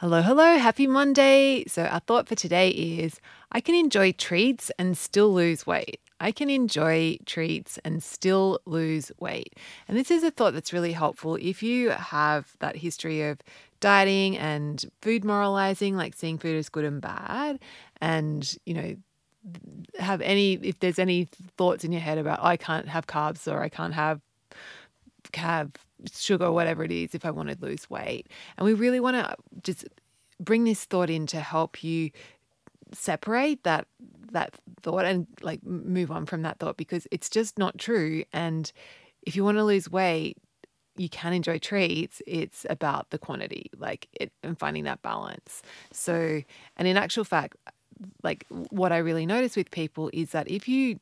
Hello, 0.00 0.22
hello, 0.22 0.58
happy 0.58 0.86
Monday. 0.86 1.64
So, 1.66 1.82
our 1.82 1.98
thought 1.98 2.28
for 2.28 2.36
today 2.36 2.68
is 2.68 3.18
I 3.50 3.60
can 3.60 3.74
enjoy 3.74 4.12
treats 4.12 4.70
and 4.78 4.96
still 4.96 5.34
lose 5.34 5.66
weight. 5.66 5.98
I 6.20 6.30
can 6.30 6.48
enjoy 6.48 7.18
treats 7.26 7.80
and 7.84 8.00
still 8.00 8.60
lose 8.64 9.10
weight. 9.18 9.56
And 9.88 9.96
this 9.98 10.12
is 10.12 10.22
a 10.22 10.30
thought 10.30 10.54
that's 10.54 10.72
really 10.72 10.92
helpful 10.92 11.34
if 11.34 11.64
you 11.64 11.90
have 11.90 12.54
that 12.60 12.76
history 12.76 13.22
of 13.22 13.40
dieting 13.80 14.38
and 14.38 14.88
food 15.02 15.24
moralizing, 15.24 15.96
like 15.96 16.14
seeing 16.14 16.38
food 16.38 16.54
as 16.54 16.68
good 16.68 16.84
and 16.84 17.00
bad, 17.00 17.58
and, 18.00 18.56
you 18.66 18.74
know, 18.74 18.94
have 19.98 20.20
any, 20.20 20.52
if 20.62 20.78
there's 20.78 21.00
any 21.00 21.24
thoughts 21.56 21.82
in 21.82 21.90
your 21.90 22.02
head 22.02 22.18
about, 22.18 22.38
I 22.40 22.56
can't 22.56 22.86
have 22.86 23.08
carbs 23.08 23.52
or 23.52 23.62
I 23.62 23.68
can't 23.68 23.94
have 23.94 24.20
have 25.34 25.72
sugar, 26.12 26.50
whatever 26.52 26.84
it 26.84 26.92
is, 26.92 27.14
if 27.14 27.24
I 27.24 27.30
want 27.30 27.48
to 27.48 27.56
lose 27.60 27.88
weight. 27.90 28.28
And 28.56 28.64
we 28.64 28.74
really 28.74 29.00
want 29.00 29.16
to 29.16 29.36
just 29.62 29.86
bring 30.40 30.64
this 30.64 30.84
thought 30.84 31.10
in 31.10 31.26
to 31.28 31.40
help 31.40 31.82
you 31.82 32.10
separate 32.92 33.64
that 33.64 33.86
that 34.32 34.54
thought 34.82 35.04
and 35.04 35.26
like 35.42 35.64
move 35.64 36.10
on 36.10 36.26
from 36.26 36.42
that 36.42 36.58
thought 36.58 36.76
because 36.76 37.06
it's 37.10 37.28
just 37.28 37.58
not 37.58 37.78
true. 37.78 38.24
And 38.32 38.70
if 39.22 39.36
you 39.36 39.44
want 39.44 39.58
to 39.58 39.64
lose 39.64 39.90
weight, 39.90 40.36
you 40.96 41.08
can 41.08 41.32
enjoy 41.32 41.58
treats. 41.58 42.20
It's 42.26 42.66
about 42.68 43.10
the 43.10 43.18
quantity, 43.18 43.70
like 43.76 44.08
it 44.12 44.32
and 44.42 44.58
finding 44.58 44.84
that 44.84 45.02
balance. 45.02 45.62
So, 45.92 46.42
and 46.76 46.88
in 46.88 46.96
actual 46.96 47.24
fact, 47.24 47.56
like 48.22 48.44
what 48.70 48.92
I 48.92 48.98
really 48.98 49.26
notice 49.26 49.56
with 49.56 49.70
people 49.70 50.10
is 50.12 50.30
that 50.30 50.50
if 50.50 50.68
you 50.68 50.98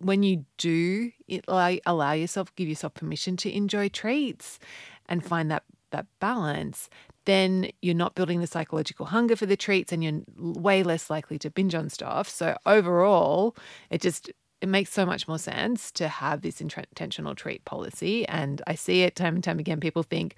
when 0.00 0.22
you 0.22 0.44
do 0.56 1.12
it, 1.28 1.46
like, 1.48 1.82
allow 1.84 2.12
yourself, 2.12 2.54
give 2.56 2.68
yourself 2.68 2.94
permission 2.94 3.36
to 3.38 3.54
enjoy 3.54 3.88
treats 3.90 4.58
and 5.06 5.24
find 5.24 5.50
that 5.50 5.64
that 5.90 6.06
balance, 6.20 6.88
then 7.24 7.70
you're 7.80 7.94
not 7.94 8.14
building 8.14 8.40
the 8.40 8.46
psychological 8.46 9.06
hunger 9.06 9.36
for 9.36 9.46
the 9.46 9.56
treats 9.56 9.92
and 9.92 10.02
you're 10.02 10.20
way 10.36 10.82
less 10.82 11.10
likely 11.10 11.38
to 11.38 11.50
binge 11.50 11.74
on 11.74 11.88
stuff. 11.88 12.28
So 12.28 12.56
overall, 12.66 13.56
it 13.90 14.00
just 14.00 14.30
it 14.60 14.68
makes 14.68 14.92
so 14.92 15.04
much 15.04 15.26
more 15.26 15.38
sense 15.38 15.90
to 15.90 16.06
have 16.06 16.42
this 16.42 16.60
intentional 16.60 17.34
treat 17.34 17.64
policy. 17.64 18.26
And 18.28 18.62
I 18.68 18.76
see 18.76 19.02
it 19.02 19.16
time 19.16 19.34
and 19.34 19.42
time 19.42 19.58
again. 19.58 19.80
People 19.80 20.04
think, 20.04 20.36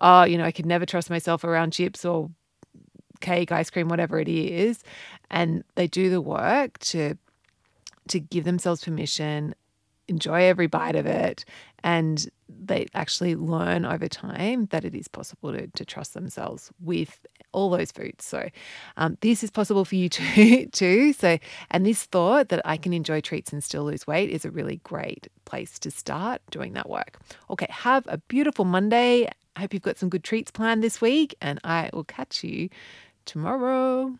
oh, 0.00 0.24
you 0.24 0.38
know, 0.38 0.44
I 0.44 0.50
could 0.50 0.64
never 0.64 0.86
trust 0.86 1.10
myself 1.10 1.44
around 1.44 1.74
chips 1.74 2.02
or 2.02 2.30
cake, 3.20 3.52
ice 3.52 3.68
cream, 3.68 3.88
whatever 3.88 4.18
it 4.18 4.28
is. 4.28 4.82
And 5.30 5.62
they 5.74 5.86
do 5.86 6.08
the 6.08 6.22
work 6.22 6.78
to 6.78 7.16
to 8.08 8.20
give 8.20 8.44
themselves 8.44 8.84
permission, 8.84 9.54
enjoy 10.08 10.44
every 10.44 10.68
bite 10.68 10.94
of 10.94 11.06
it, 11.06 11.44
and 11.86 12.28
they 12.48 12.86
actually 12.94 13.36
learn 13.36 13.84
over 13.84 14.08
time 14.08 14.66
that 14.66 14.84
it 14.84 14.92
is 14.92 15.06
possible 15.06 15.52
to, 15.52 15.68
to 15.68 15.84
trust 15.84 16.14
themselves 16.14 16.72
with 16.80 17.24
all 17.52 17.70
those 17.70 17.92
foods. 17.92 18.24
So, 18.24 18.48
um, 18.96 19.16
this 19.20 19.44
is 19.44 19.52
possible 19.52 19.84
for 19.84 19.94
you 19.94 20.08
too, 20.10 20.66
too. 20.66 21.12
So, 21.12 21.38
and 21.70 21.86
this 21.86 22.02
thought 22.02 22.48
that 22.48 22.60
I 22.64 22.76
can 22.76 22.92
enjoy 22.92 23.20
treats 23.20 23.52
and 23.52 23.62
still 23.62 23.84
lose 23.84 24.04
weight 24.04 24.30
is 24.30 24.44
a 24.44 24.50
really 24.50 24.80
great 24.82 25.28
place 25.44 25.78
to 25.78 25.92
start 25.92 26.42
doing 26.50 26.72
that 26.72 26.90
work. 26.90 27.20
Okay, 27.50 27.68
have 27.70 28.04
a 28.08 28.18
beautiful 28.18 28.64
Monday. 28.64 29.30
I 29.54 29.60
hope 29.60 29.72
you've 29.72 29.82
got 29.82 29.96
some 29.96 30.08
good 30.08 30.24
treats 30.24 30.50
planned 30.50 30.82
this 30.82 31.00
week, 31.00 31.36
and 31.40 31.60
I 31.62 31.90
will 31.92 32.04
catch 32.04 32.42
you 32.42 32.68
tomorrow. 33.26 34.18